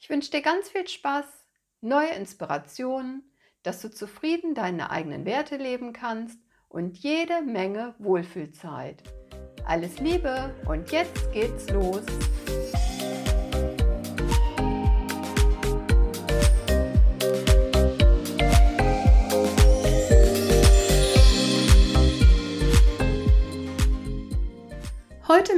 Ich 0.00 0.08
wünsche 0.08 0.30
dir 0.30 0.42
ganz 0.42 0.68
viel 0.68 0.86
Spaß, 0.86 1.26
neue 1.80 2.10
Inspirationen, 2.10 3.32
dass 3.64 3.82
du 3.82 3.90
zufrieden 3.90 4.54
deine 4.54 4.90
eigenen 4.90 5.24
Werte 5.24 5.56
leben 5.56 5.92
kannst 5.92 6.38
und 6.68 6.96
jede 6.98 7.42
Menge 7.42 7.96
Wohlfühlzeit. 7.98 9.02
Alles 9.66 9.98
Liebe 9.98 10.54
und 10.66 10.92
jetzt 10.92 11.32
geht's 11.32 11.68
los. 11.70 12.04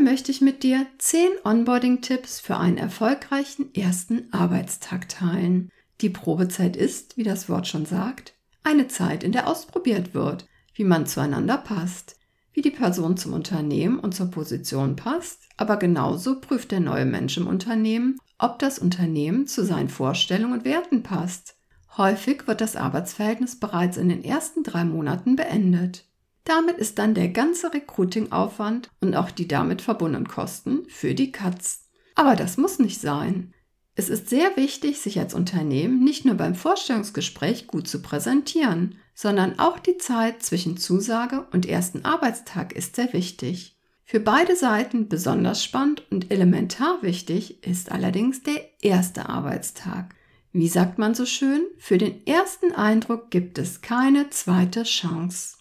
Möchte 0.02 0.30
ich 0.32 0.40
mit 0.40 0.62
dir 0.62 0.86
10 0.98 1.28
Onboarding-Tipps 1.44 2.40
für 2.40 2.56
einen 2.56 2.78
erfolgreichen 2.78 3.74
ersten 3.74 4.32
Arbeitstag 4.32 5.08
teilen. 5.08 5.70
Die 6.00 6.08
Probezeit 6.08 6.74
ist, 6.74 7.18
wie 7.18 7.22
das 7.22 7.48
Wort 7.50 7.66
schon 7.66 7.84
sagt, 7.84 8.34
eine 8.64 8.88
Zeit, 8.88 9.22
in 9.22 9.32
der 9.32 9.46
ausprobiert 9.46 10.14
wird, 10.14 10.46
wie 10.74 10.84
man 10.84 11.06
zueinander 11.06 11.58
passt, 11.58 12.16
wie 12.54 12.62
die 12.62 12.70
Person 12.70 13.18
zum 13.18 13.34
Unternehmen 13.34 13.98
und 13.98 14.14
zur 14.14 14.30
Position 14.30 14.96
passt, 14.96 15.42
aber 15.58 15.76
genauso 15.76 16.40
prüft 16.40 16.70
der 16.70 16.80
neue 16.80 17.04
Mensch 17.04 17.36
im 17.36 17.46
Unternehmen, 17.46 18.16
ob 18.38 18.58
das 18.58 18.78
Unternehmen 18.78 19.46
zu 19.46 19.64
seinen 19.64 19.90
Vorstellungen 19.90 20.54
und 20.54 20.64
Werten 20.64 21.02
passt. 21.02 21.56
Häufig 21.96 22.46
wird 22.46 22.62
das 22.62 22.74
Arbeitsverhältnis 22.74 23.60
bereits 23.60 23.98
in 23.98 24.08
den 24.08 24.24
ersten 24.24 24.62
drei 24.62 24.84
Monaten 24.84 25.36
beendet. 25.36 26.09
Damit 26.50 26.78
ist 26.78 26.98
dann 26.98 27.14
der 27.14 27.28
ganze 27.28 27.72
Recruiting-Aufwand 27.72 28.90
und 29.00 29.14
auch 29.14 29.30
die 29.30 29.46
damit 29.46 29.80
verbundenen 29.82 30.26
Kosten 30.26 30.80
für 30.88 31.14
die 31.14 31.30
Katz. 31.30 31.84
Aber 32.16 32.34
das 32.34 32.56
muss 32.56 32.80
nicht 32.80 33.00
sein. 33.00 33.54
Es 33.94 34.08
ist 34.08 34.28
sehr 34.28 34.56
wichtig, 34.56 34.98
sich 34.98 35.20
als 35.20 35.32
Unternehmen 35.32 36.02
nicht 36.02 36.24
nur 36.24 36.34
beim 36.34 36.56
Vorstellungsgespräch 36.56 37.68
gut 37.68 37.86
zu 37.86 38.02
präsentieren, 38.02 38.96
sondern 39.14 39.60
auch 39.60 39.78
die 39.78 39.96
Zeit 39.98 40.42
zwischen 40.42 40.76
Zusage 40.76 41.46
und 41.52 41.66
ersten 41.66 42.04
Arbeitstag 42.04 42.72
ist 42.72 42.96
sehr 42.96 43.12
wichtig. 43.12 43.78
Für 44.04 44.18
beide 44.18 44.56
Seiten 44.56 45.06
besonders 45.06 45.62
spannend 45.62 46.02
und 46.10 46.32
elementar 46.32 46.98
wichtig 47.02 47.64
ist 47.64 47.92
allerdings 47.92 48.42
der 48.42 48.60
erste 48.82 49.28
Arbeitstag. 49.28 50.16
Wie 50.52 50.66
sagt 50.66 50.98
man 50.98 51.14
so 51.14 51.26
schön, 51.26 51.62
für 51.78 51.96
den 51.96 52.26
ersten 52.26 52.72
Eindruck 52.72 53.30
gibt 53.30 53.56
es 53.58 53.82
keine 53.82 54.30
zweite 54.30 54.82
Chance. 54.82 55.59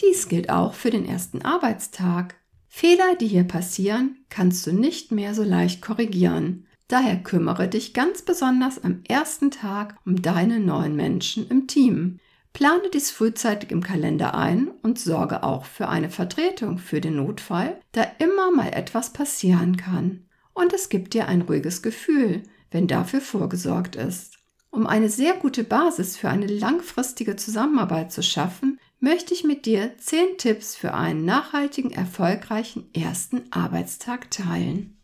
Dies 0.00 0.28
gilt 0.28 0.50
auch 0.50 0.74
für 0.74 0.90
den 0.90 1.06
ersten 1.06 1.42
Arbeitstag. 1.42 2.36
Fehler, 2.68 3.14
die 3.18 3.28
hier 3.28 3.44
passieren, 3.44 4.24
kannst 4.28 4.66
du 4.66 4.72
nicht 4.72 5.10
mehr 5.10 5.34
so 5.34 5.42
leicht 5.42 5.80
korrigieren. 5.80 6.66
Daher 6.88 7.16
kümmere 7.16 7.68
dich 7.68 7.94
ganz 7.94 8.22
besonders 8.22 8.82
am 8.84 9.02
ersten 9.08 9.50
Tag 9.50 9.96
um 10.04 10.22
deine 10.22 10.60
neuen 10.60 10.94
Menschen 10.94 11.48
im 11.48 11.66
Team. 11.66 12.20
Plane 12.52 12.88
dies 12.92 13.10
frühzeitig 13.10 13.70
im 13.70 13.82
Kalender 13.82 14.34
ein 14.34 14.68
und 14.82 14.98
sorge 14.98 15.42
auch 15.42 15.64
für 15.64 15.88
eine 15.88 16.10
Vertretung 16.10 16.78
für 16.78 17.00
den 17.00 17.16
Notfall, 17.16 17.80
da 17.92 18.06
immer 18.18 18.50
mal 18.50 18.68
etwas 18.72 19.12
passieren 19.12 19.76
kann. 19.76 20.26
Und 20.54 20.72
es 20.72 20.88
gibt 20.88 21.14
dir 21.14 21.28
ein 21.28 21.42
ruhiges 21.42 21.82
Gefühl, 21.82 22.42
wenn 22.70 22.86
dafür 22.86 23.20
vorgesorgt 23.20 23.96
ist. 23.96 24.38
Um 24.70 24.86
eine 24.86 25.08
sehr 25.08 25.34
gute 25.34 25.64
Basis 25.64 26.16
für 26.16 26.28
eine 26.28 26.46
langfristige 26.46 27.36
Zusammenarbeit 27.36 28.12
zu 28.12 28.22
schaffen, 28.22 28.78
möchte 29.00 29.34
ich 29.34 29.44
mit 29.44 29.66
dir 29.66 29.96
10 29.98 30.38
Tipps 30.38 30.74
für 30.74 30.94
einen 30.94 31.24
nachhaltigen, 31.24 31.90
erfolgreichen 31.90 32.88
ersten 32.94 33.50
Arbeitstag 33.50 34.30
teilen. 34.30 34.96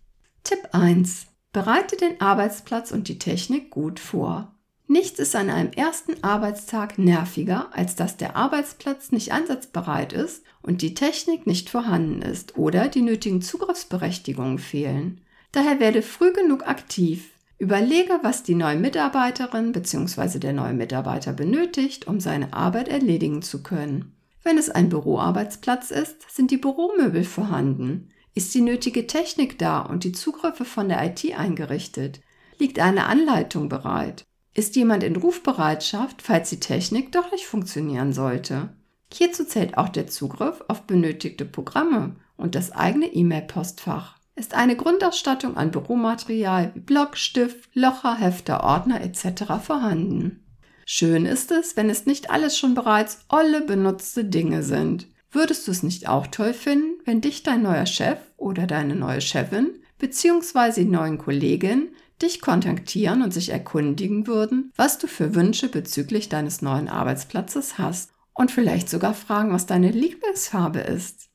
Tipp 0.45 0.69
1. 0.73 1.27
Bereite 1.53 1.97
den 1.97 2.21
Arbeitsplatz 2.21 2.93
und 2.93 3.09
die 3.09 3.19
Technik 3.19 3.71
gut 3.71 4.01
vor. 4.01 4.55
Nichts 4.89 5.19
ist 5.19 5.37
an 5.37 5.49
einem 5.49 5.71
ersten 5.73 6.23
Arbeitstag 6.23 6.99
nerviger, 6.99 7.71
als 7.73 7.95
dass 7.95 8.17
der 8.17 8.37
Arbeitsplatz 8.37 9.13
nicht 9.13 9.33
einsatzbereit 9.33 10.13
ist 10.13 10.45
und 10.61 10.83
die 10.83 10.95
Technik 10.95 11.47
nicht 11.47 11.71
vorhanden 11.71 12.23
ist 12.23 12.59
oder 12.59 12.89
die 12.89 13.03
nötigen 13.03 13.43
Zugriffsberechtigungen 13.43 14.59
fehlen. 14.59 15.21
Daher 15.53 15.81
werde 15.81 16.03
früh 16.03 16.33
genug 16.33 16.67
aktiv, 16.67 17.31
Überlege, 17.63 18.19
was 18.23 18.43
die 18.43 18.57
neue 18.57 18.77
Mitarbeiterin 18.77 19.71
bzw. 19.71 20.41
der 20.41 20.53
neue 20.53 20.75
Mitarbeiter 20.75 21.33
benötigt, 21.33 22.09
um 22.09 22.19
seine 22.19 22.53
Arbeit 22.53 22.89
erledigen 22.89 23.41
zu 23.41 23.63
können. 23.63 24.17
Wenn 24.43 24.59
es 24.59 24.69
ein 24.69 24.89
Büroarbeitsplatz 24.89 25.93
ist, 25.93 26.29
sind 26.29 26.51
die 26.51 26.57
Büromöbel 26.57 27.23
vorhanden. 27.23 28.09
Ist 28.35 28.53
die 28.53 28.63
nötige 28.63 29.07
Technik 29.07 29.61
da 29.61 29.79
und 29.79 30.03
die 30.03 30.11
Zugriffe 30.11 30.65
von 30.65 30.89
der 30.89 31.05
IT 31.05 31.39
eingerichtet? 31.39 32.21
Liegt 32.59 32.81
eine 32.81 33.07
Anleitung 33.07 33.69
bereit? 33.69 34.25
Ist 34.55 34.75
jemand 34.75 35.05
in 35.05 35.15
Rufbereitschaft, 35.15 36.21
falls 36.21 36.51
die 36.51 36.59
Technik 36.59 37.13
doch 37.13 37.31
nicht 37.31 37.47
funktionieren 37.47 38.13
sollte? 38.13 38.71
Hierzu 39.13 39.45
zählt 39.45 39.79
auch 39.79 39.89
der 39.89 40.09
Zugriff 40.09 40.65
auf 40.67 40.83
benötigte 40.83 41.45
Programme 41.45 42.17
und 42.37 42.57
das 42.57 42.73
eigene 42.73 43.07
E-Mail-Postfach 43.07 44.19
ist 44.35 44.55
eine 44.55 44.77
Grundausstattung 44.77 45.57
an 45.57 45.71
Büromaterial 45.71 46.73
wie 46.75 46.81
Block, 46.81 47.17
Stift, 47.17 47.75
Locher, 47.75 48.17
Hefter, 48.17 48.65
Ordner 48.65 49.03
etc. 49.03 49.45
vorhanden. 49.63 50.45
Schön 50.85 51.27
ist 51.27 51.53
es, 51.53 51.77
wenn 51.77 51.91
es 51.91 52.07
nicht 52.07 52.31
alles 52.31 52.59
schon 52.59 52.75
bereits 52.75 53.25
olle 53.29 53.61
benutzte 53.61 54.25
Dinge 54.25 54.63
sind. 54.63 55.07
Würdest 55.31 55.67
du 55.67 55.71
es 55.71 55.83
nicht 55.83 56.09
auch 56.09 56.27
toll 56.27 56.53
finden, 56.53 57.01
wenn 57.05 57.21
dich 57.21 57.43
dein 57.43 57.63
neuer 57.63 57.87
Chef 57.87 58.19
oder 58.37 58.67
deine 58.67 58.95
neue 58.95 59.21
Chefin 59.21 59.71
bzw. 59.99 60.85
die 60.85 60.91
neuen 60.91 61.19
Kolleginnen 61.19 61.95
dich 62.21 62.41
kontaktieren 62.41 63.23
und 63.23 63.33
sich 63.33 63.51
erkundigen 63.51 64.27
würden, 64.27 64.73
was 64.77 64.99
du 64.99 65.07
für 65.07 65.35
Wünsche 65.35 65.69
bezüglich 65.69 66.29
deines 66.29 66.63
neuen 66.63 66.89
Arbeitsplatzes 66.89 67.79
hast 67.79 68.13
und 68.35 68.51
vielleicht 68.51 68.89
sogar 68.89 69.15
fragen, 69.15 69.53
was 69.53 69.67
deine 69.67 69.91
Lieblingsfarbe 69.91 70.81
ist. 70.81 71.32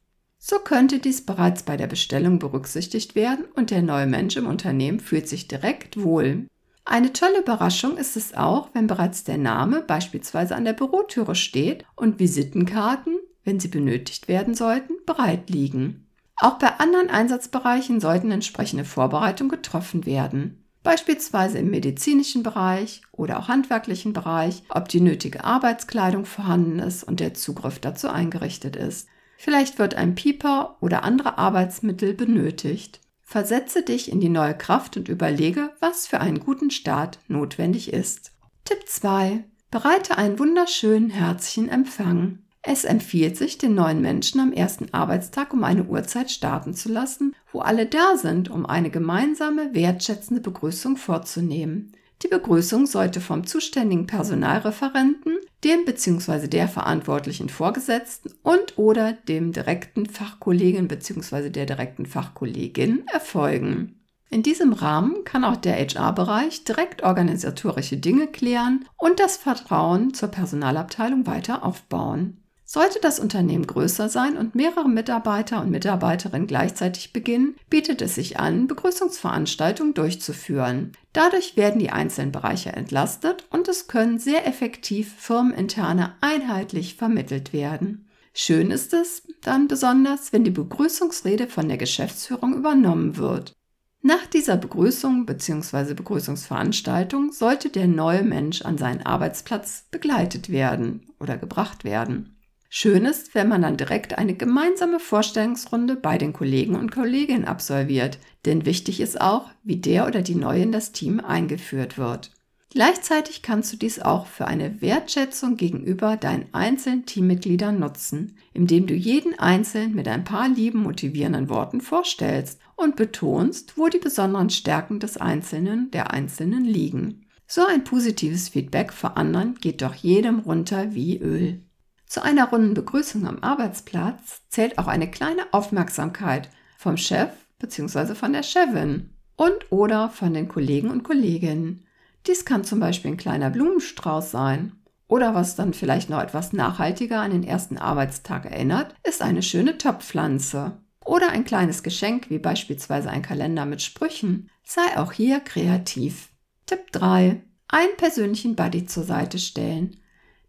So 0.49 0.59
könnte 0.59 0.99
dies 0.99 1.25
bereits 1.25 1.63
bei 1.63 1.75
der 1.75 1.87
Bestellung 1.87 2.39
berücksichtigt 2.39 3.15
werden 3.15 3.43
und 3.55 3.69
der 3.69 3.81
neue 3.81 4.07
Mensch 4.07 4.37
im 4.37 4.47
Unternehmen 4.47 5.01
fühlt 5.01 5.27
sich 5.27 5.49
direkt 5.49 6.01
wohl. 6.01 6.47
Eine 6.85 7.11
tolle 7.11 7.41
Überraschung 7.41 7.97
ist 7.97 8.15
es 8.15 8.33
auch, 8.33 8.69
wenn 8.71 8.87
bereits 8.87 9.25
der 9.25 9.37
Name 9.37 9.81
beispielsweise 9.81 10.55
an 10.55 10.63
der 10.63 10.71
Bürotüre 10.71 11.35
steht 11.35 11.83
und 11.97 12.21
Visitenkarten, 12.21 13.17
wenn 13.43 13.59
sie 13.59 13.67
benötigt 13.67 14.29
werden 14.29 14.55
sollten, 14.55 14.93
bereit 15.05 15.49
liegen. 15.49 16.07
Auch 16.37 16.57
bei 16.59 16.79
anderen 16.79 17.09
Einsatzbereichen 17.09 17.99
sollten 17.99 18.31
entsprechende 18.31 18.85
Vorbereitungen 18.85 19.51
getroffen 19.51 20.05
werden. 20.05 20.63
Beispielsweise 20.81 21.57
im 21.57 21.71
medizinischen 21.71 22.43
Bereich 22.43 23.01
oder 23.11 23.39
auch 23.39 23.49
handwerklichen 23.49 24.13
Bereich, 24.13 24.63
ob 24.69 24.87
die 24.87 25.01
nötige 25.01 25.43
Arbeitskleidung 25.43 26.23
vorhanden 26.23 26.79
ist 26.79 27.03
und 27.03 27.19
der 27.19 27.33
Zugriff 27.33 27.79
dazu 27.79 28.07
eingerichtet 28.07 28.77
ist. 28.77 29.09
Vielleicht 29.37 29.79
wird 29.79 29.95
ein 29.95 30.15
Pieper 30.15 30.77
oder 30.81 31.03
andere 31.03 31.37
Arbeitsmittel 31.37 32.13
benötigt. 32.13 32.99
Versetze 33.21 33.83
dich 33.83 34.11
in 34.11 34.19
die 34.19 34.29
neue 34.29 34.57
Kraft 34.57 34.97
und 34.97 35.09
überlege, 35.09 35.71
was 35.79 36.07
für 36.07 36.19
einen 36.19 36.39
guten 36.39 36.71
Start 36.71 37.19
notwendig 37.27 37.93
ist. 37.93 38.31
Tipp 38.65 38.79
2. 38.87 39.43
Bereite 39.69 40.17
einen 40.17 40.39
wunderschönen, 40.39 41.09
herzlichen 41.09 41.69
Empfang. 41.69 42.39
Es 42.63 42.83
empfiehlt 42.83 43.37
sich, 43.37 43.57
den 43.57 43.75
neuen 43.75 44.01
Menschen 44.01 44.41
am 44.41 44.51
ersten 44.51 44.93
Arbeitstag 44.93 45.53
um 45.53 45.63
eine 45.63 45.85
Uhrzeit 45.85 46.31
starten 46.31 46.73
zu 46.73 46.89
lassen, 46.91 47.35
wo 47.51 47.59
alle 47.59 47.85
da 47.85 48.17
sind, 48.17 48.49
um 48.49 48.65
eine 48.65 48.89
gemeinsame, 48.89 49.73
wertschätzende 49.73 50.41
Begrüßung 50.41 50.97
vorzunehmen. 50.97 51.93
Die 52.23 52.27
Begrüßung 52.27 52.87
sollte 52.87 53.21
vom 53.21 53.45
zuständigen 53.45 54.07
Personalreferenten, 54.07 55.37
dem 55.63 55.85
bzw. 55.85 56.47
der 56.47 56.67
verantwortlichen 56.67 57.49
Vorgesetzten 57.49 58.33
und 58.41 58.77
oder 58.77 59.13
dem 59.13 59.51
direkten 59.51 60.07
Fachkollegen 60.07 60.87
bzw. 60.87 61.49
der 61.49 61.67
direkten 61.67 62.05
Fachkollegin 62.07 63.05
erfolgen. 63.13 63.97
In 64.29 64.43
diesem 64.43 64.73
Rahmen 64.73 65.23
kann 65.23 65.45
auch 65.45 65.55
der 65.55 65.77
HR-Bereich 65.77 66.63
direkt 66.65 67.03
organisatorische 67.03 67.97
Dinge 67.97 68.27
klären 68.27 68.85
und 68.97 69.19
das 69.19 69.37
Vertrauen 69.37 70.13
zur 70.13 70.29
Personalabteilung 70.29 71.27
weiter 71.27 71.63
aufbauen. 71.63 72.43
Sollte 72.69 72.99
das 73.01 73.17
Unternehmen 73.17 73.65
größer 73.65 74.09
sein 74.09 74.35
und 74.35 74.53
mehrere 74.53 74.89
Mitarbeiter 74.89 75.61
und 75.61 75.71
Mitarbeiterinnen 75.71 76.47
gleichzeitig 76.47 77.13
beginnen, 77.13 77.55
bietet 77.69 78.01
es 78.01 78.15
sich 78.15 78.41
an, 78.41 78.67
Begrüßungsveranstaltungen 78.67 79.93
durchzuführen. 79.93 80.91
Dadurch 81.13 81.55
werden 81.55 81.79
die 81.79 81.91
einzelnen 81.91 82.33
Bereiche 82.33 82.73
entlastet 82.73 83.45
und 83.51 83.69
es 83.69 83.87
können 83.87 84.19
sehr 84.19 84.45
effektiv 84.45 85.15
firmeninterne 85.17 86.15
einheitlich 86.19 86.95
vermittelt 86.95 87.53
werden. 87.53 88.05
Schön 88.33 88.69
ist 88.69 88.93
es 88.93 89.23
dann 89.41 89.69
besonders, 89.69 90.33
wenn 90.33 90.43
die 90.43 90.51
Begrüßungsrede 90.51 91.47
von 91.47 91.69
der 91.69 91.77
Geschäftsführung 91.77 92.53
übernommen 92.53 93.15
wird. 93.15 93.53
Nach 94.01 94.25
dieser 94.25 94.57
Begrüßung 94.57 95.25
bzw. 95.25 95.93
Begrüßungsveranstaltung 95.93 97.31
sollte 97.31 97.69
der 97.69 97.87
neue 97.87 98.23
Mensch 98.23 98.61
an 98.63 98.77
seinen 98.77 99.05
Arbeitsplatz 99.05 99.85
begleitet 99.89 100.49
werden 100.49 101.07
oder 101.17 101.37
gebracht 101.37 101.85
werden. 101.85 102.36
Schön 102.69 103.05
ist, 103.05 103.33
wenn 103.33 103.47
man 103.47 103.61
dann 103.61 103.77
direkt 103.77 104.17
eine 104.17 104.33
gemeinsame 104.33 104.99
Vorstellungsrunde 104.99 105.95
bei 105.95 106.17
den 106.17 106.33
Kollegen 106.33 106.75
und 106.75 106.91
Kolleginnen 106.91 107.45
absolviert, 107.45 108.19
denn 108.45 108.65
wichtig 108.65 108.99
ist 108.99 109.21
auch, 109.21 109.49
wie 109.63 109.77
der 109.77 110.05
oder 110.05 110.21
die 110.21 110.35
Neue 110.35 110.63
in 110.63 110.71
das 110.71 110.91
Team 110.91 111.19
eingeführt 111.21 111.97
wird. 111.97 112.31
Gleichzeitig 112.69 113.41
kannst 113.41 113.71
du 113.71 113.77
dies 113.77 113.99
auch 113.99 114.27
für 114.27 114.45
eine 114.45 114.81
Wertschätzung 114.81 115.55
gegenüber 115.55 116.17
deinen 116.17 116.53
einzelnen 116.53 117.05
Teammitgliedern 117.05 117.79
nutzen, 117.79 118.37
indem 118.53 118.85
du 118.85 118.93
jeden 118.93 119.39
Einzelnen 119.39 119.95
mit 119.95 120.07
ein 120.09 120.25
paar 120.25 120.49
lieben, 120.49 120.83
motivierenden 120.83 121.47
Worten 121.47 121.79
vorstellst 121.79 122.59
und 122.75 122.97
betonst, 122.97 123.77
wo 123.77 123.87
die 123.87 123.99
besonderen 123.99 124.49
Stärken 124.49 124.99
des 124.99 125.15
Einzelnen, 125.15 125.89
der 125.91 126.11
Einzelnen 126.11 126.65
liegen. 126.65 127.25
So 127.47 127.65
ein 127.65 127.85
positives 127.85 128.49
Feedback 128.49 128.91
vor 128.91 129.17
anderen 129.17 129.55
geht 129.55 129.81
doch 129.81 129.95
jedem 129.95 130.39
runter 130.39 130.93
wie 130.93 131.17
Öl. 131.17 131.61
Zu 132.07 132.23
einer 132.23 132.49
runden 132.49 132.73
Begrüßung 132.73 133.27
am 133.27 133.39
Arbeitsplatz 133.43 134.41
zählt 134.49 134.77
auch 134.77 134.87
eine 134.87 135.11
kleine 135.11 135.43
Aufmerksamkeit 135.51 136.49
vom 136.77 136.95
Chef 136.95 137.29
bzw. 137.59 138.15
von 138.15 138.31
der 138.31 138.43
Chefin 138.43 139.11
und 139.35 139.71
oder 139.71 140.09
von 140.09 140.33
den 140.33 140.47
Kollegen 140.47 140.89
und 140.89 141.03
Kolleginnen. 141.03 141.85
Dies 142.25 142.45
kann 142.45 142.63
zum 142.63 142.79
Beispiel 142.79 143.11
ein 143.11 143.17
kleiner 143.17 143.49
Blumenstrauß 143.49 144.31
sein. 144.31 144.73
Oder 145.09 145.35
was 145.35 145.55
dann 145.55 145.73
vielleicht 145.73 146.09
noch 146.09 146.21
etwas 146.21 146.53
nachhaltiger 146.53 147.21
an 147.21 147.31
den 147.31 147.43
ersten 147.43 147.77
Arbeitstag 147.77 148.45
erinnert, 148.45 148.95
ist 149.03 149.21
eine 149.21 149.43
schöne 149.43 149.77
Topfpflanze. 149.77 150.77
Oder 151.05 151.29
ein 151.29 151.45
kleines 151.45 151.83
Geschenk 151.83 152.29
wie 152.29 152.39
beispielsweise 152.39 153.09
ein 153.09 153.21
Kalender 153.21 153.65
mit 153.65 153.81
Sprüchen. 153.81 154.49
Sei 154.63 154.97
auch 154.97 155.13
hier 155.13 155.39
kreativ. 155.39 156.29
Tipp 156.65 156.91
3. 156.91 157.41
Einen 157.69 157.95
persönlichen 157.95 158.55
Buddy 158.55 158.85
zur 158.85 159.03
Seite 159.03 159.39
stellen. 159.39 159.97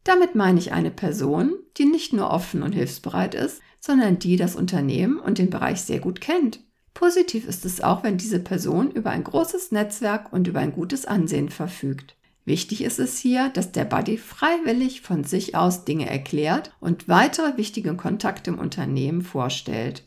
Damit 0.08 0.34
meine 0.34 0.58
ich 0.58 0.72
eine 0.72 0.90
Person, 0.90 1.52
die 1.76 1.84
nicht 1.84 2.14
nur 2.14 2.31
offen 2.31 2.62
und 2.62 2.72
hilfsbereit 2.72 3.34
ist, 3.34 3.60
sondern 3.78 4.19
die 4.19 4.37
das 4.37 4.56
Unternehmen 4.56 5.19
und 5.19 5.37
den 5.37 5.50
Bereich 5.50 5.82
sehr 5.82 5.99
gut 5.99 6.22
kennt. 6.22 6.60
Positiv 6.94 7.46
ist 7.46 7.66
es 7.66 7.82
auch, 7.82 8.02
wenn 8.05 8.16
diese 8.16 8.38
Person 8.38 8.90
über 8.90 9.10
ein 9.10 9.22
großes 9.22 9.70
Netzwerk 9.70 10.32
und 10.32 10.49
über 10.49 10.60
ein 10.60 10.72
gutes 10.72 11.05
Ansehen 11.05 11.50
verfügt. 11.50 12.16
Wichtig 12.46 12.84
ist 12.84 12.99
es 12.99 13.19
hier, 13.19 13.50
dass 13.50 13.70
der 13.70 13.84
Buddy 13.84 14.16
freiwillig 14.16 15.02
von 15.02 15.25
sich 15.25 15.55
aus 15.55 15.84
Dinge 15.84 16.08
erklärt 16.08 16.72
und 16.81 17.06
weitere 17.06 17.58
wichtige 17.58 17.94
Kontakte 17.94 18.52
im 18.52 18.58
Unternehmen 18.58 19.20
vorstellt. 19.20 20.04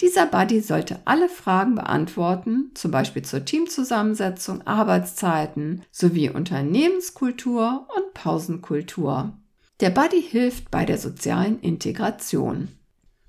Dieser 0.00 0.26
Buddy 0.26 0.60
sollte 0.60 1.00
alle 1.06 1.28
Fragen 1.28 1.74
beantworten, 1.74 2.70
zum 2.74 2.92
Beispiel 2.92 3.22
zur 3.22 3.44
Teamzusammensetzung, 3.44 4.64
Arbeitszeiten 4.64 5.82
sowie 5.90 6.30
Unternehmenskultur 6.30 7.88
und 7.96 8.14
Pausenkultur. 8.14 9.34
Der 9.80 9.88
Buddy 9.88 10.20
hilft 10.20 10.70
bei 10.70 10.84
der 10.84 10.98
sozialen 10.98 11.58
Integration. 11.60 12.68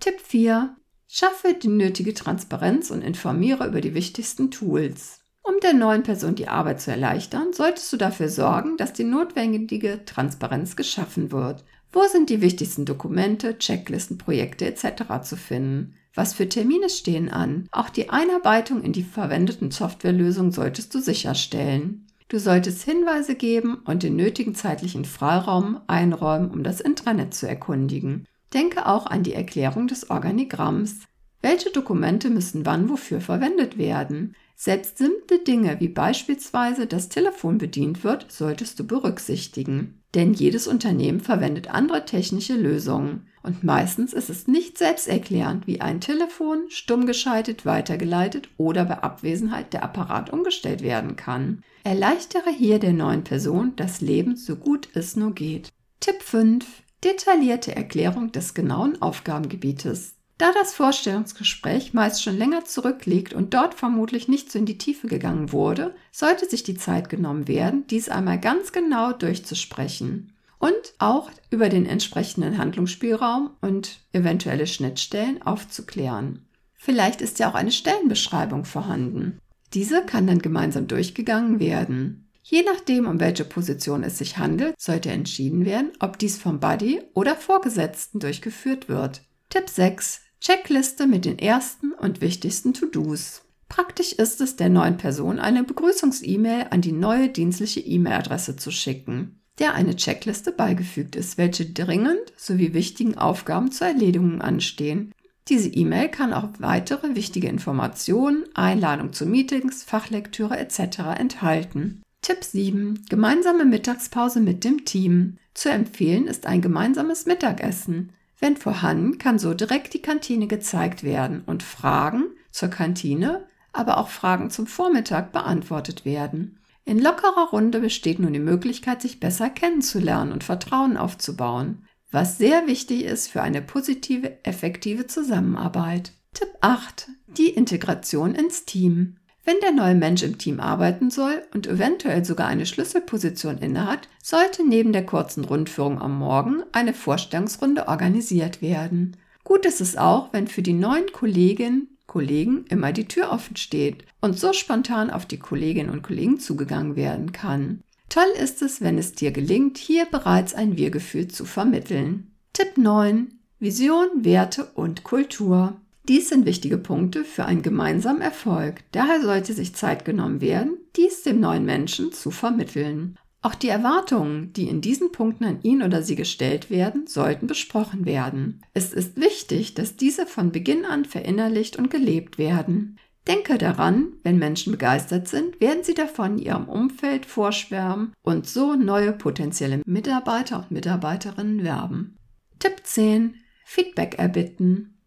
Tipp 0.02 0.20
4. 0.22 0.76
Schaffe 1.08 1.54
die 1.54 1.70
nötige 1.70 2.14
Transparenz 2.14 2.92
und 2.92 3.04
informiere 3.04 3.66
über 3.68 3.80
die 3.80 3.94
wichtigsten 3.94 4.52
Tools. 4.52 5.22
Um 5.44 5.62
der 5.64 5.72
neuen 5.72 6.04
Person 6.04 6.36
die 6.36 6.50
Arbeit 6.50 6.82
zu 6.82 6.92
erleichtern, 6.92 7.54
solltest 7.54 7.94
du 7.94 7.98
dafür 7.98 8.28
sorgen, 8.28 8.76
dass 8.76 8.92
die 8.92 9.06
notwendige 9.06 10.04
Transparenz 10.04 10.76
geschaffen 10.76 11.32
wird. 11.32 11.64
Wo 11.94 12.04
sind 12.08 12.30
die 12.30 12.42
wichtigsten 12.42 12.84
Dokumente, 12.84 13.58
Checklisten, 13.58 14.18
Projekte 14.18 14.66
etc. 14.66 15.24
zu 15.24 15.38
finden? 15.38 15.96
Was 16.14 16.34
für 16.34 16.50
Termine 16.50 16.90
stehen 16.90 17.30
an? 17.30 17.70
Auch 17.72 17.90
die 17.90 18.10
Einarbeitung 18.10 18.84
in 18.84 18.92
die 18.92 19.04
verwendeten 19.04 19.72
Softwarelösungen 19.72 20.52
solltest 20.52 20.94
du 20.94 21.00
sicherstellen. 21.00 22.08
Du 22.32 22.40
solltest 22.40 22.84
Hinweise 22.84 23.36
geben 23.36 23.80
und 23.84 24.04
den 24.04 24.16
nötigen 24.16 24.56
zeitlichen 24.56 25.04
Freiraum 25.04 25.82
einräumen, 25.88 26.50
um 26.50 26.64
das 26.64 26.80
Intranet 26.80 27.34
zu 27.34 27.46
erkundigen. 27.46 28.26
Denke 28.54 28.86
auch 28.86 29.06
an 29.06 29.24
die 29.24 29.34
Erklärung 29.34 29.88
des 29.88 30.10
Organigramms. 30.10 31.00
Welche 31.42 31.72
Dokumente 31.72 32.30
müssen 32.30 32.66
wann 32.66 32.88
wofür 32.88 33.20
verwendet 33.20 33.78
werden? 33.78 34.38
Selbst 34.56 34.98
simple 34.98 35.40
Dinge 35.40 35.82
wie 35.82 35.90
beispielsweise 35.90 36.88
das 36.88 37.10
Telefon 37.10 37.58
bedient 37.58 38.06
wird, 38.06 38.32
solltest 38.32 38.80
du 38.80 38.88
berücksichtigen. 38.88 40.01
Denn 40.14 40.34
jedes 40.34 40.68
Unternehmen 40.68 41.22
verwendet 41.22 41.70
andere 41.70 42.06
technische 42.06 42.56
Lösungen. 42.56 43.28
Und 43.44 43.64
meistens 43.64 44.14
ist 44.14 44.30
es 44.30 44.48
nicht 44.48 44.78
selbsterklärend, 44.78 45.68
wie 45.68 45.82
ein 45.82 46.02
Telefon 46.02 46.66
stumm 46.70 47.06
geschaltet, 47.06 47.66
weitergeleitet 47.66 48.50
oder 48.58 48.86
bei 48.86 49.02
Abwesenheit 49.02 49.74
der 49.74 49.84
Apparat 49.84 50.32
umgestellt 50.32 50.82
werden 50.82 51.16
kann. 51.16 51.64
Erleichtere 51.84 52.52
hier 52.52 52.78
der 52.80 52.94
neuen 52.94 53.24
Person 53.24 53.74
das 53.78 54.02
Leben 54.02 54.36
so 54.36 54.56
gut 54.58 54.90
es 54.94 55.16
nur 55.16 55.34
geht. 55.34 55.70
Tipp 56.02 56.22
5. 56.22 56.66
Detaillierte 57.04 57.76
Erklärung 57.76 58.32
des 58.32 58.54
genauen 58.54 59.02
Aufgabengebietes. 59.02 60.16
Da 60.42 60.52
das 60.54 60.74
Vorstellungsgespräch 60.74 61.94
meist 61.94 62.24
schon 62.24 62.36
länger 62.36 62.66
zurückliegt 62.66 63.36
und 63.36 63.54
dort 63.54 63.76
vermutlich 63.76 64.28
nicht 64.28 64.52
so 64.52 64.58
in 64.58 64.66
die 64.66 64.80
Tiefe 64.80 65.06
gegangen 65.06 65.52
wurde, 65.52 65.94
sollte 66.12 66.50
sich 66.50 66.64
die 66.64 66.74
Zeit 66.74 67.10
genommen 67.10 67.48
werden, 67.48 67.86
dies 67.92 68.10
einmal 68.10 68.40
ganz 68.40 68.72
genau 68.72 69.12
durchzusprechen 69.12 70.34
und 70.58 70.74
auch 70.98 71.30
über 71.52 71.70
den 71.70 71.86
entsprechenden 71.86 72.58
Handlungsspielraum 72.58 73.52
und 73.62 74.00
eventuelle 74.14 74.66
Schnittstellen 74.66 75.44
aufzuklären. 75.44 76.48
Vielleicht 76.74 77.22
ist 77.22 77.38
ja 77.38 77.48
auch 77.48 77.54
eine 77.54 77.72
Stellenbeschreibung 77.72 78.66
vorhanden. 78.66 79.38
Diese 79.76 80.04
kann 80.04 80.26
dann 80.26 80.40
gemeinsam 80.40 80.88
durchgegangen 80.88 81.60
werden. 81.60 82.28
Je 82.42 82.64
nachdem, 82.64 83.06
um 83.06 83.20
welche 83.20 83.46
Position 83.46 84.02
es 84.02 84.18
sich 84.18 84.40
handelt, 84.40 84.74
sollte 84.82 85.12
entschieden 85.12 85.66
werden, 85.66 85.92
ob 86.00 86.18
dies 86.18 86.40
vom 86.40 86.60
Buddy 86.60 87.04
oder 87.14 87.36
Vorgesetzten 87.36 88.20
durchgeführt 88.20 88.90
wird. 88.90 89.22
Tipp 89.52 89.70
6. 89.70 90.22
Checkliste 90.42 91.06
mit 91.06 91.26
den 91.26 91.38
ersten 91.38 91.92
und 91.92 92.20
wichtigsten 92.20 92.74
To-Dos. 92.74 93.44
Praktisch 93.70 94.12
ist 94.12 94.42
es, 94.42 94.56
der 94.56 94.70
neuen 94.70 94.98
Person 94.98 95.40
eine 95.40 95.64
Begrüßungs-E-Mail 95.64 96.66
an 96.72 96.82
die 96.82 96.94
neue 96.94 97.30
dienstliche 97.30 97.80
E-Mail-Adresse 97.80 98.56
zu 98.56 98.72
schicken, 98.72 99.40
der 99.60 99.76
eine 99.76 99.96
Checkliste 99.96 100.52
beigefügt 100.52 101.16
ist, 101.16 101.38
welche 101.38 101.68
dringend 101.68 102.34
sowie 102.38 102.74
wichtigen 102.74 103.20
Aufgaben 103.20 103.72
zur 103.72 103.86
Erledigung 103.86 104.42
anstehen. 104.42 105.14
Diese 105.48 105.70
E-Mail 105.70 106.10
kann 106.10 106.34
auch 106.34 106.50
weitere 106.58 107.14
wichtige 107.14 107.48
Informationen, 107.48 108.46
Einladung 108.56 109.14
zu 109.14 109.28
Meetings, 109.28 109.84
Fachlektüre 109.84 110.58
etc. 110.58 111.20
enthalten. 111.20 112.02
Tipp 112.24 112.44
7. 112.44 113.06
Gemeinsame 113.10 113.66
Mittagspause 113.66 114.40
mit 114.40 114.64
dem 114.64 114.86
Team. 114.86 115.38
Zu 115.54 115.70
empfehlen 115.70 116.26
ist 116.26 116.48
ein 116.48 116.62
gemeinsames 116.62 117.28
Mittagessen. 117.28 118.12
Wenn 118.42 118.58
vorhanden, 118.58 119.20
kann 119.20 119.40
so 119.40 119.54
direkt 119.54 119.94
die 119.94 120.02
Kantine 120.02 120.48
gezeigt 120.48 121.04
werden 121.04 121.44
und 121.46 121.64
Fragen 121.64 122.26
zur 122.52 122.70
Kantine, 122.70 123.48
aber 123.72 123.98
auch 124.00 124.10
Fragen 124.10 124.50
zum 124.50 124.68
Vormittag 124.68 125.32
beantwortet 125.32 126.04
werden. 126.04 126.60
In 126.84 127.00
lockerer 127.00 127.50
Runde 127.52 127.80
besteht 127.80 128.20
nun 128.20 128.34
die 128.34 128.40
Möglichkeit, 128.40 129.02
sich 129.02 129.20
besser 129.20 129.50
kennenzulernen 129.50 130.32
und 130.32 130.44
Vertrauen 130.44 130.98
aufzubauen, 130.98 131.86
was 132.10 132.40
sehr 132.40 132.68
wichtig 132.68 133.06
ist 133.06 133.30
für 133.30 133.44
eine 133.44 133.62
positive, 133.62 134.44
effektive 134.44 135.06
Zusammenarbeit. 135.06 136.14
Tipp 136.34 136.50
8. 136.62 137.10
Die 137.28 137.50
Integration 137.50 138.34
ins 138.34 138.66
Team. 138.66 139.18
Wenn 139.44 139.60
der 139.62 139.72
neue 139.72 139.96
Mensch 139.96 140.22
im 140.22 140.38
Team 140.38 140.60
arbeiten 140.60 141.10
soll 141.10 141.42
und 141.54 141.66
eventuell 141.68 142.24
sogar 142.24 142.48
eine 142.48 142.66
Schlüsselposition 142.66 143.58
innehat, 143.58 144.08
sollte 144.22 144.68
neben 144.68 144.94
der 144.94 145.06
kurzen 145.06 145.44
Rundführung 145.44 146.00
am 146.00 146.18
Morgen 146.20 146.64
eine 146.72 146.94
Vorstellungsrunde 146.94 147.88
organisiert 147.88 148.62
werden. 148.62 149.18
Gut 149.44 149.66
ist 149.66 149.82
es 149.82 149.98
auch, 149.98 150.32
wenn 150.32 150.48
für 150.48 150.62
die 150.62 150.74
neuen 150.74 151.12
Kolleginnen 151.12 151.88
Kollegen 152.12 152.66
immer 152.68 152.92
die 152.92 153.08
Tür 153.08 153.32
offen 153.32 153.56
steht 153.56 154.04
und 154.20 154.38
so 154.38 154.52
spontan 154.52 155.10
auf 155.10 155.26
die 155.26 155.40
Kolleginnen 155.40 155.90
und 155.90 156.04
Kollegen 156.04 156.42
zugegangen 156.42 156.98
werden 156.98 157.32
kann. 157.32 157.84
Toll 158.10 158.28
ist 158.38 158.62
es, 158.62 158.82
wenn 158.82 158.98
es 158.98 159.14
dir 159.14 159.32
gelingt, 159.32 159.78
hier 159.78 160.06
bereits 160.06 160.54
ein 160.54 160.76
Wir-Gefühl 160.76 161.30
zu 161.30 161.46
vermitteln. 161.46 162.36
Tipp 162.52 162.78
9. 162.78 163.40
Vision, 163.60 164.10
Werte 164.16 164.66
und 164.76 165.04
Kultur. 165.04 165.80
Dies 166.08 166.30
sind 166.30 166.46
wichtige 166.46 166.78
Punkte 166.78 167.24
für 167.24 167.46
einen 167.46 167.62
gemeinsamen 167.62 168.22
Erfolg. 168.22 168.84
Daher 168.92 169.22
sollte 169.22 169.54
sich 169.54 169.76
Zeit 169.76 170.04
genommen 170.04 170.42
werden, 170.42 170.78
dies 170.96 171.24
dem 171.24 171.40
neuen 171.40 171.66
Menschen 171.66 172.12
zu 172.12 172.32
vermitteln. 172.32 173.18
Auch 173.44 173.56
die 173.56 173.70
Erwartungen, 173.70 174.54
die 174.54 174.68
in 174.68 174.82
diesen 174.82 175.12
Punkten 175.12 175.46
an 175.46 175.62
ihn 175.64 175.82
oder 175.82 176.04
sie 176.04 176.16
gestellt 176.16 176.70
werden, 176.70 177.08
sollten 177.08 177.48
besprochen 177.48 178.06
werden. 178.06 178.62
Es 178.74 178.94
ist 178.94 179.18
wichtig, 179.20 179.74
dass 179.74 179.96
diese 179.96 180.28
von 180.28 180.52
Beginn 180.52 180.86
an 180.86 181.06
verinnerlicht 181.06 181.76
und 181.76 181.90
gelebt 181.90 182.38
werden. 182.38 183.00
Denke 183.28 183.58
daran, 183.58 184.14
wenn 184.24 184.38
Menschen 184.38 184.72
begeistert 184.72 185.28
sind, 185.28 185.60
werden 185.62 185.84
sie 185.84 185.94
davon 185.94 186.38
ihrem 186.38 186.68
Umfeld 186.68 187.26
vorschwärmen 187.26 188.14
und 188.24 188.48
so 188.48 188.76
neue 188.76 189.12
potenzielle 189.12 189.82
Mitarbeiter 189.86 190.60
und 190.60 190.72
Mitarbeiterinnen 190.72 191.64
werben. 191.64 192.18
Tipp 192.60 192.82
10. 192.84 193.36
Feedback 193.66 194.18
erbitten. 194.18 195.01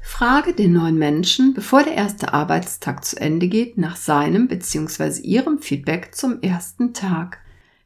Frage 0.00 0.54
den 0.54 0.72
neuen 0.72 0.98
Menschen, 0.98 1.54
bevor 1.54 1.82
der 1.82 1.94
erste 1.94 2.32
Arbeitstag 2.32 3.04
zu 3.04 3.20
Ende 3.20 3.48
geht, 3.48 3.78
nach 3.78 3.96
seinem 3.96 4.48
bzw. 4.48 5.20
ihrem 5.20 5.58
Feedback 5.60 6.14
zum 6.14 6.40
ersten 6.42 6.94
Tag. 6.94 7.38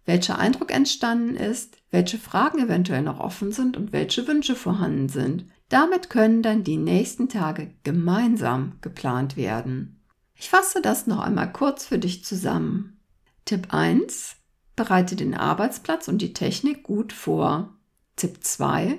Welcher 0.06 0.38
Eindruck 0.38 0.72
entstanden 0.72 1.34
ist, 1.34 1.78
welche 1.90 2.18
Fragen 2.18 2.58
eventuell 2.58 3.02
noch 3.02 3.20
offen 3.20 3.52
sind 3.52 3.76
und 3.76 3.92
welche 3.92 4.26
Wünsche 4.26 4.54
vorhanden 4.54 5.08
sind. 5.08 5.46
Damit 5.68 6.10
können 6.10 6.42
dann 6.42 6.62
die 6.62 6.76
nächsten 6.76 7.28
Tage 7.28 7.70
gemeinsam 7.84 8.72
geplant 8.80 9.36
werden. 9.36 10.00
Ich 10.34 10.50
fasse 10.50 10.82
das 10.82 11.06
noch 11.06 11.20
einmal 11.20 11.52
kurz 11.52 11.86
für 11.86 11.98
dich 11.98 12.24
zusammen. 12.24 12.98
Tipp 13.44 13.68
1. 13.70 14.36
Bereite 14.76 15.16
den 15.16 15.34
Arbeitsplatz 15.34 16.08
und 16.08 16.18
die 16.18 16.32
Technik 16.32 16.82
gut 16.82 17.12
vor. 17.12 17.74
Tipp 18.16 18.38
2. 18.42 18.98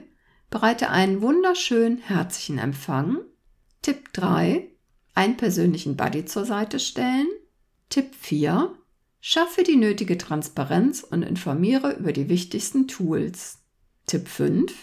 Bereite 0.55 0.89
einen 0.89 1.21
wunderschönen 1.21 1.97
herzlichen 1.97 2.59
Empfang. 2.59 3.19
Tipp 3.81 4.13
3. 4.13 4.65
Einen 5.13 5.35
persönlichen 5.35 5.97
Buddy 5.97 6.23
zur 6.23 6.45
Seite 6.45 6.79
stellen. 6.79 7.27
Tipp 7.89 8.15
4. 8.15 8.73
Schaffe 9.19 9.63
die 9.63 9.75
nötige 9.75 10.17
Transparenz 10.17 11.03
und 11.03 11.23
informiere 11.23 11.97
über 11.97 12.13
die 12.13 12.29
wichtigsten 12.29 12.87
Tools. 12.87 13.65
Tipp 14.07 14.29
5 14.29 14.73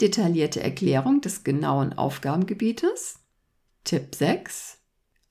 detaillierte 0.00 0.62
Erklärung 0.62 1.20
des 1.20 1.42
genauen 1.42 1.94
Aufgabengebietes. 1.94 3.18
Tipp 3.82 4.14
6. 4.14 4.78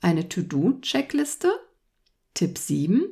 Eine 0.01 0.28
To-Do-Checkliste. 0.28 1.50
Tipp 2.34 2.58
7. 2.58 3.06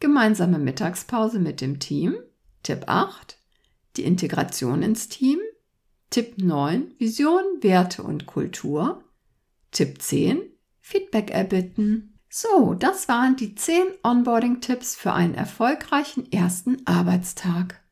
Gemeinsame 0.00 0.58
Mittagspause 0.58 1.40
mit 1.40 1.60
dem 1.60 1.78
Team. 1.78 2.16
Tipp 2.62 2.84
8. 2.86 3.36
Die 3.98 4.04
Integration 4.04 4.82
ins 4.82 5.10
Team. 5.10 5.40
Tipp 6.10 6.38
9. 6.38 6.94
Vision, 6.98 7.42
Werte 7.60 8.02
und 8.02 8.26
Kultur. 8.26 9.04
Tipp 9.72 10.00
10. 10.00 10.40
Feedback 10.80 11.30
erbitten. 11.30 12.18
So, 12.28 12.74
das 12.74 13.08
waren 13.08 13.36
die 13.36 13.54
10 13.54 13.82
Onboarding-Tipps 14.02 14.94
für 14.94 15.12
einen 15.12 15.34
erfolgreichen 15.34 16.30
ersten 16.30 16.86
Arbeitstag. 16.86 17.82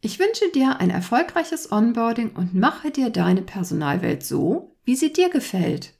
Ich 0.00 0.18
wünsche 0.18 0.50
dir 0.54 0.80
ein 0.80 0.90
erfolgreiches 0.90 1.70
Onboarding 1.70 2.30
und 2.30 2.54
mache 2.54 2.90
dir 2.90 3.10
deine 3.10 3.42
Personalwelt 3.42 4.24
so, 4.24 4.76
wie 4.84 4.96
sie 4.96 5.12
dir 5.12 5.28
gefällt. 5.28 5.92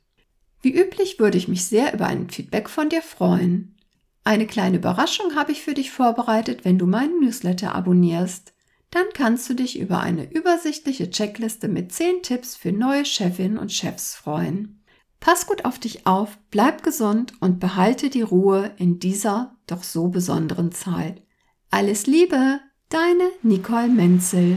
Wie 0.62 0.75
üblich 0.75 1.19
würde 1.19 1.37
ich 1.37 1.49
mich 1.49 1.67
sehr 1.67 1.93
über 1.93 2.07
ein 2.07 2.31
Feedback 2.31 2.69
von 2.69 2.88
dir 2.88 3.02
freuen. 3.02 3.76
Eine 4.25 4.47
kleine 4.47 4.79
Überraschung 4.79 5.35
habe 5.35 5.52
ich 5.52 5.62
für 5.62 5.75
dich 5.75 5.90
vorbereitet, 5.90 6.64
wenn 6.64 6.79
du 6.79 6.87
meinen 6.87 7.21
Newsletter 7.21 7.75
abonnierst. 7.75 8.55
Dann 8.91 9.07
kannst 9.15 9.49
du 9.49 9.55
dich 9.55 9.79
über 9.79 10.01
eine 10.01 10.31
übersichtliche 10.33 11.11
Checkliste 11.11 11.69
mit 11.69 11.93
10 11.93 12.23
Tipps 12.23 12.57
für 12.57 12.73
neue 12.73 13.05
Chefinnen 13.05 13.59
und 13.59 13.73
Chefs 13.73 14.17
freuen. 14.17 14.83
Pass 15.21 15.47
gut 15.47 15.65
auf 15.65 15.79
dich 15.79 16.07
auf, 16.07 16.39
bleib 16.51 16.83
gesund 16.83 17.35
und 17.41 17.61
behalte 17.61 18.11
die 18.11 18.23
Ruhe 18.23 18.73
in 18.79 18.99
dieser 18.99 19.57
doch 19.67 19.85
so 19.85 20.09
besonderen 20.09 20.73
Zeit. 20.73 21.23
Alles 21.71 22.07
Liebe! 22.07 22.61
Deine 22.89 23.31
Nicole 23.43 23.89
Menzel. 23.89 24.57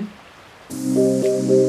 Musik 0.71 1.63